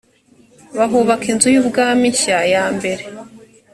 [0.77, 3.03] bahubaka inzu y’ubwami nshya ya mbere